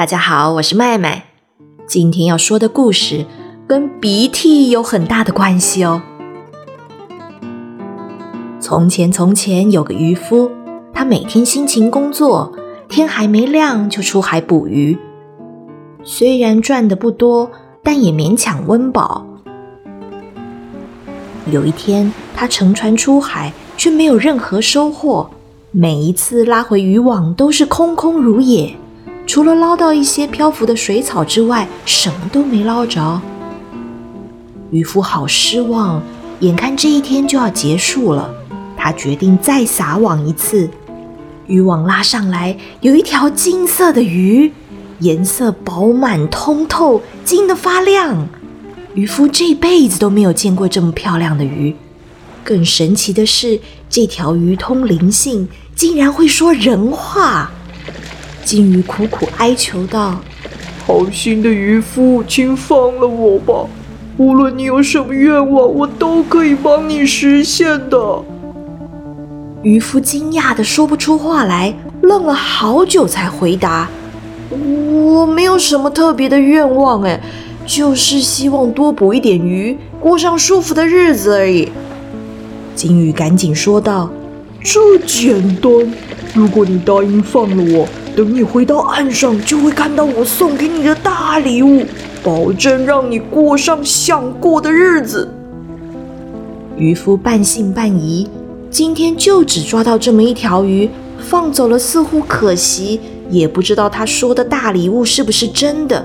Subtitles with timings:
[0.00, 1.24] 大家好，我是麦麦。
[1.86, 3.26] 今天要说的故事
[3.66, 6.00] 跟鼻涕有很大的关系哦。
[8.58, 10.50] 从前，从前有个渔夫，
[10.94, 12.50] 他每天辛勤工作，
[12.88, 14.98] 天还没亮就出海捕鱼。
[16.02, 17.50] 虽然赚的不多，
[17.84, 19.26] 但也勉强温饱。
[21.52, 25.28] 有一天，他乘船出海，却没有任何收获。
[25.72, 28.74] 每一次拉回渔网，都是空空如也。
[29.30, 33.22] 除了捞到一些漂浮的水草之外，什么都没捞着。
[34.72, 36.02] 渔夫好失望，
[36.40, 38.28] 眼看这一天就要结束了，
[38.76, 40.68] 他决定再撒网一次。
[41.46, 44.50] 渔网拉上来，有一条金色的鱼，
[44.98, 48.26] 颜色饱满通透，金得发亮。
[48.94, 51.76] 渔夫这辈子都没有见过这么漂亮的鱼。
[52.42, 57.52] 更神奇的是，这条鱼通灵性，竟然会说人话。
[58.50, 60.20] 金鱼苦苦哀求道
[60.84, 63.70] ：“好心的渔夫，请放了我吧！
[64.16, 68.24] 无论你有什么愿望，我都可以帮你实现的。”
[69.62, 73.88] 渔夫惊讶的说不出话来，愣了好久才回答
[74.50, 77.20] ：“我没有什么特别的愿望，哎，
[77.64, 81.70] 就是希望多捕一点鱼，过上舒服的日子而已。”
[82.74, 84.10] 金鱼赶紧说道
[84.60, 85.70] ：“这简单，
[86.34, 91.84] 如果你答应放了我。”等你回到岸上，就会看到我送给你的大礼物，
[92.22, 95.28] 保证让你过上想过的日子。
[96.76, 98.28] 渔夫半信半疑，
[98.70, 100.88] 今天就只抓到这么一条鱼，
[101.18, 103.00] 放走了似乎可惜，
[103.30, 106.04] 也不知道他说的大礼物是不是真的。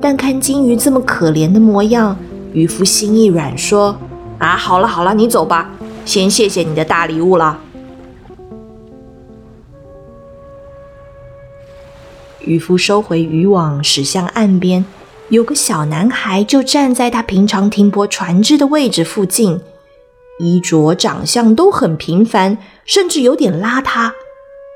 [0.00, 2.16] 但看金鱼这么可怜的模样，
[2.52, 3.96] 渔夫心一软，说
[4.38, 5.70] ：“啊，好了好了，你走吧，
[6.04, 7.58] 先谢谢你的大礼物了。”
[12.50, 14.84] 渔夫收回渔网，驶向岸边。
[15.28, 19.60] 有个小男孩就站在他平常停泊船只的位置附近，
[20.40, 24.10] 衣着、长相都很平凡，甚至有点邋遢，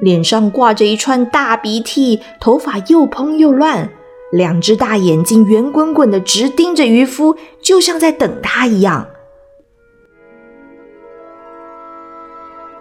[0.00, 3.90] 脸上挂着一串大鼻涕，头发又蓬又乱，
[4.32, 9.06] 两只大眼睛圆滚滚的，直盯着渔夫，就像在等他一样。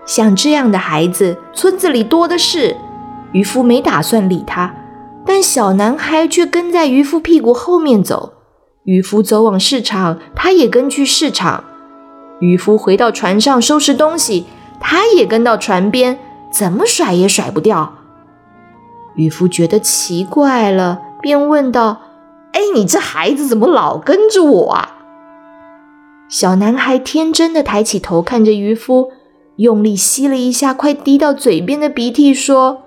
[0.05, 2.77] 像这样的孩子，村子里多的是。
[3.33, 4.73] 渔夫没打算理他，
[5.25, 8.33] 但小男孩却跟在渔夫屁股后面走。
[8.85, 11.65] 渔夫走往市场，他也跟去市场。
[12.39, 14.45] 渔夫回到船上收拾东西，
[14.79, 16.17] 他也跟到船边，
[16.51, 17.95] 怎么甩也甩不掉。
[19.15, 22.01] 渔夫觉得奇怪了，便问道
[22.53, 24.93] ：“哎，你这孩子怎么老跟着我啊？”
[26.29, 29.11] 小男孩天真的抬起头看着渔夫，
[29.57, 32.83] 用力吸了一下快滴到嘴边的鼻涕，说。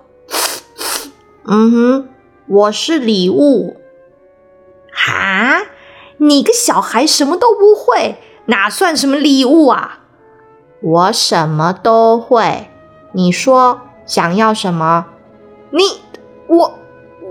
[1.43, 2.09] 嗯哼，
[2.45, 3.77] 我是礼物。
[4.93, 5.63] 哈，
[6.17, 10.01] 你个小孩什么都不会，哪算什么礼物啊？
[10.81, 12.69] 我什么都会。
[13.13, 15.07] 你说想要什么？
[15.71, 15.81] 你
[16.47, 16.79] 我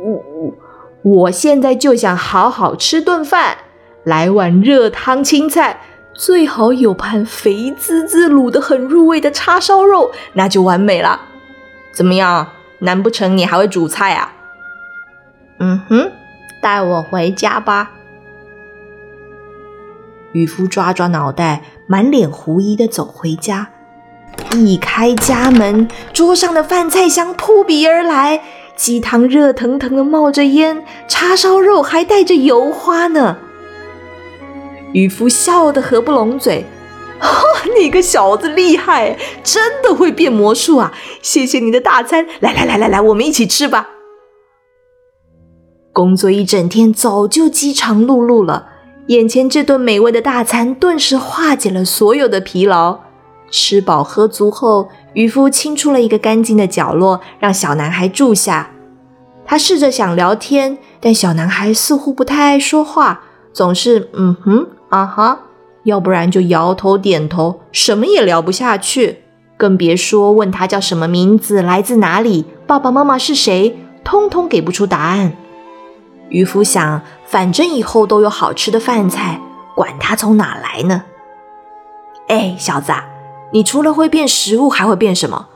[0.03, 0.55] 我
[1.03, 3.59] 我现在就想好好吃顿饭，
[4.03, 5.83] 来碗热汤青菜，
[6.15, 11.21] 最好有盘肥滋滋、卤的很入味的叉烧肉，那就完美了。
[11.93, 12.49] 怎么样？
[12.81, 14.33] 难不成你还会煮菜啊？
[15.59, 16.11] 嗯哼，
[16.63, 17.93] 带我回家吧。
[20.33, 23.69] 渔夫抓抓脑袋，满脸狐疑的走回家。
[24.53, 28.41] 一开家门，桌上的饭菜香扑鼻而来，
[28.77, 33.37] 鸡汤热腾腾的冒着烟，叉烧肉还带着油花呢。
[34.93, 36.65] 渔夫笑得合不拢嘴。
[37.81, 40.93] 你个小子厉害，真的会变魔术啊！
[41.23, 43.89] 谢谢你的大餐，来来来来来，我们一起吃吧。
[45.93, 48.69] 工作一整天，早就饥肠辘辘了，
[49.09, 53.01] 眼前这顿美味的大餐顿时化解了所有的疲劳。
[53.51, 58.71] 吃饱喝足后，渔夫清出了一个干净的角落，让小男孩住下。
[59.45, 63.23] 他试着想聊天，但小男孩似乎不太爱说话，
[63.53, 65.41] 总是嗯哼啊哈。
[65.85, 69.23] 要不然就摇头点头，什么也聊不下去，
[69.57, 75.33] 更别说问他叫什么名字、来自哪里、爸爸妈妈是谁，通通给不出答案。
[76.29, 79.41] 渔夫想，反正以后都有好吃的饭菜，
[79.75, 81.05] 管他从哪来呢？
[82.29, 82.93] 哎，小子，
[83.53, 85.49] 你除了会变食物，还会变什么？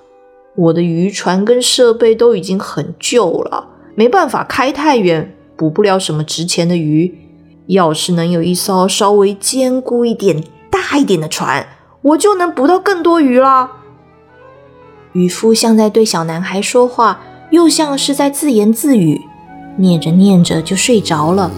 [0.56, 7.23] 我的渔船跟设备都已经很旧了，没办法开太远，捕不了什么值钱的鱼。
[7.66, 11.66] 要是能有一艘稍微坚固一点、大一点的船，
[12.02, 13.70] 我就能捕到更多鱼了。
[15.12, 17.20] 渔夫像在对小男孩说话，
[17.50, 19.20] 又像是在自言自语。
[19.76, 21.50] 念着念着就睡着了，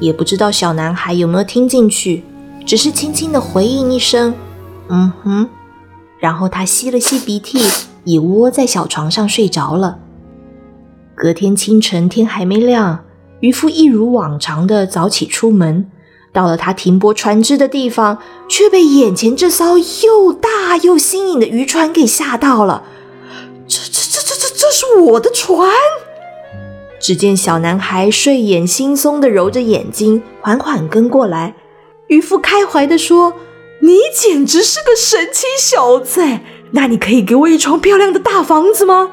[0.00, 2.24] 也不知道小男孩有没有听进去，
[2.66, 4.34] 只是轻轻的回应一声
[4.88, 5.48] ：“嗯哼。”
[6.18, 7.60] 然后他吸了吸鼻涕，
[8.04, 9.98] 也窝在小床上睡着了。
[11.14, 13.04] 隔天清晨，天还没亮，
[13.42, 15.90] 渔夫一如往常的早起出门，
[16.32, 18.18] 到了他停泊船只的地方，
[18.48, 22.84] 却被眼前这艘又大又新颖的渔船给吓到了。
[23.68, 25.70] 这、这、这、这、这，这是我的船！
[26.98, 31.54] 只见小男孩睡眼惺忪的揉着眼睛，缓缓跟过来。
[32.06, 33.34] 渔夫开怀的说。
[33.84, 36.22] 你简直是个神奇小子！
[36.70, 39.10] 那你可以给我一幢漂亮的大房子吗？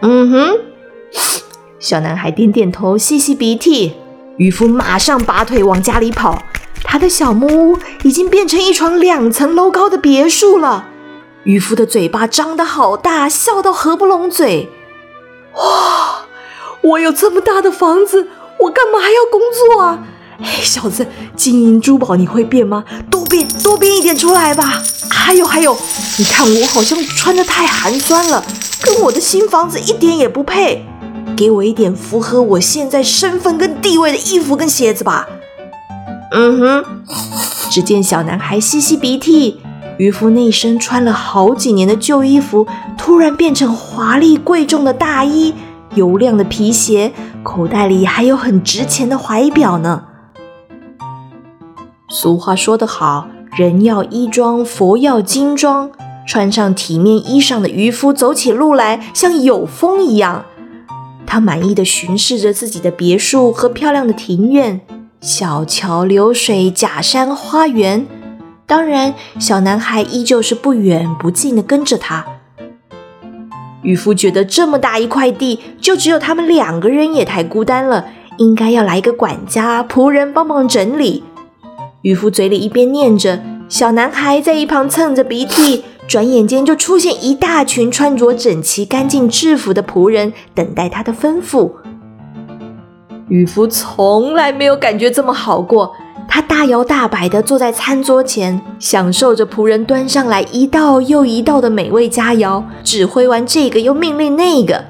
[0.00, 0.60] 嗯哼。
[1.78, 3.92] 小男孩点点头，吸吸鼻涕。
[4.38, 6.42] 渔夫马上拔腿往家里跑。
[6.82, 10.88] 他的小木屋已经变成一幢两层楼高的别墅了。
[11.44, 14.70] 渔夫的嘴巴张得好大，笑到合不拢嘴。
[15.54, 16.26] 哇！
[16.82, 18.28] 我有这么大的房子，
[18.60, 19.98] 我干嘛还要工作啊？
[20.40, 22.84] 哎，小子，金银珠宝你会变吗？
[23.10, 24.82] 多变多变一点出来吧！
[25.10, 25.76] 还有还有，
[26.18, 28.44] 你看我好像穿的太寒酸了，
[28.82, 30.86] 跟我的新房子一点也不配。
[31.36, 35.28] 给我一点符合我现在身份跟地位的衣服跟鞋子吧。
[36.32, 36.84] 嗯哼。
[37.70, 39.60] 只见小男孩吸吸鼻涕，
[39.98, 42.66] 渔夫那身穿了好几年的旧衣服，
[42.96, 45.52] 突然变成华丽贵重的大衣，
[45.94, 47.12] 油亮的皮鞋，
[47.42, 50.04] 口袋里还有很值钱的怀表呢。
[52.08, 53.28] 俗话说得好，
[53.58, 55.90] 人要衣装，佛要金装。
[56.26, 60.44] 穿上体面衣裳的渔夫走起路来像有风一样。
[61.26, 64.80] 他满意的巡视着自己的别墅和漂亮的庭院，
[65.20, 68.06] 小桥流水，假山花园。
[68.64, 72.24] 当然，小男孩依旧是不远不近的跟着他。
[73.82, 78.06] 渔夫觉得这么大一块地，就只有他们两个人也太孤单了，
[78.38, 81.22] 应该要来一个管家、仆人帮忙整理。
[82.02, 91.72] 渔夫嘴里一边念着，小男孩在一旁蹭着鼻涕，转眼间就出现一大群穿着整齐、干净制服的仆人，等待他的吩咐。
[93.28, 95.92] 渔夫从来没有感觉这么好过，
[96.28, 104.84] 他大摇大摆地坐在餐桌前，享受着仆人端上来一道又一道的美味佳肴，指挥完这个又命令那个。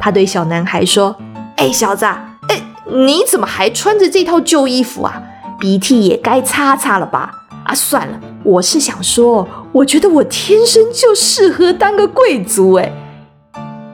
[0.00, 1.16] 他对小男孩说
[1.58, 5.20] ：“哎，小子，哎，你怎么还穿着这套旧衣服啊？”
[5.58, 7.30] 鼻涕也该擦擦了吧？
[7.64, 12.90] 啊，算了，我是想说，我觉得我天生就适合当个贵族，哎，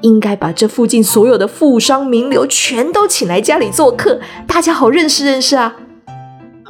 [0.03, 5.75] 应该把这附近所有的富商名流全都请来家里做客，大家好认识认识啊。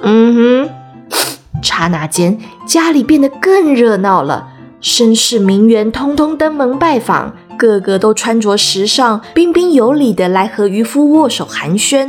[0.03, 1.21] 嗯哼，
[1.63, 4.49] 刹那间家里变得更热闹了，
[4.81, 12.09] 绅士名媛通通登门拜访，个个都穿着时尚，彬彬有礼的来和渔夫握手寒暄。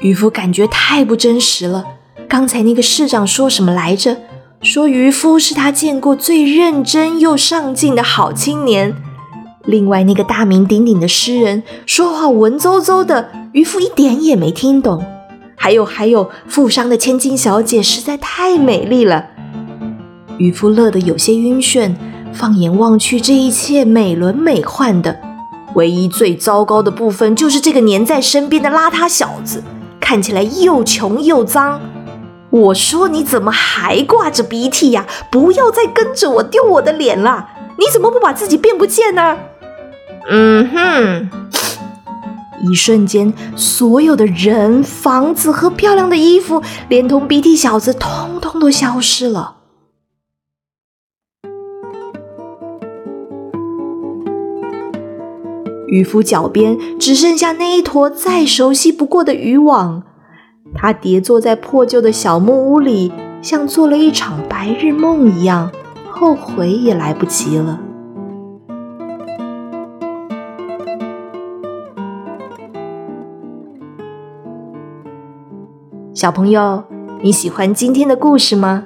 [0.00, 1.84] 渔夫感觉太不真实了。
[2.28, 4.16] 刚才那个市长说什么来着？
[4.62, 8.94] 说渔夫是他见过最认真又上进的好青年。
[9.64, 15.04] 另外那个大名鼎鼎的诗人说话文绉绉的，渔夫一点也没听懂。
[15.56, 19.26] 还有还有，富商的千金小姐实在太美丽了。
[20.38, 21.94] 渔夫乐得有些晕眩。
[22.32, 25.18] 放眼望去，这一切美轮美奂的，
[25.74, 29.62] 唯一最糟糕的部分就是这个黏在身边的邋遢小子。
[29.98, 31.80] 看起来又穷又脏，
[32.50, 35.06] 我说你怎么还挂着鼻涕呀？
[35.30, 37.48] 不要再跟着我丢我的脸了！
[37.78, 39.36] 你怎么不把自己变不见呢？
[40.28, 41.30] 嗯哼！
[42.70, 49.56] 一瞬间，所有的人、房子和漂亮的衣服，连同鼻涕小子，通通都消失了。
[55.88, 60.02] 渔夫脚边只剩下那一坨再熟悉不过的渔网，
[60.76, 63.10] 他跌坐在破旧的小木屋里，
[63.42, 65.70] 像做了一场白日梦一样，
[66.10, 67.80] 后悔也来不及了。
[76.14, 76.84] 小朋友，
[77.22, 78.84] 你喜欢今天的故事吗？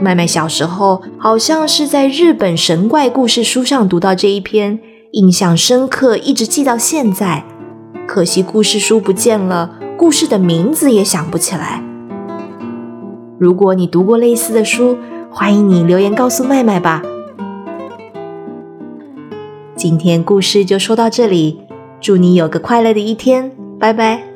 [0.00, 4.78] 麦麦小时候好像是在日本神怪故事书上读到这一篇。
[5.12, 7.42] 印象深刻，一直记到现在。
[8.06, 11.82] 可惜故事书不见了，故事的名字也想不起来。
[13.36, 14.96] 如果你读过类似的书，
[15.28, 17.02] 欢迎你留言告诉麦麦吧。
[19.74, 21.62] 今天故事就说到这里，
[22.00, 23.50] 祝你有个快乐的一天，
[23.80, 24.27] 拜拜。